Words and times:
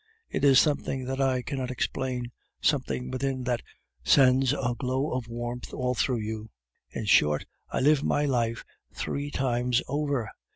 It 0.31 0.43
is 0.43 0.57
something 0.59 1.05
that 1.05 1.21
I 1.21 1.43
cannot 1.43 1.69
explain, 1.69 2.31
something 2.59 3.11
within 3.11 3.43
that 3.43 3.61
sends 4.03 4.51
a 4.51 4.73
glow 4.75 5.11
of 5.13 5.27
warmth 5.27 5.75
all 5.75 5.93
through 5.93 6.21
you. 6.21 6.49
In 6.89 7.05
short, 7.05 7.45
I 7.69 7.81
live 7.81 8.01
my 8.01 8.25
life 8.25 8.65
three 8.91 9.29
times 9.29 9.79
over. 9.87 10.31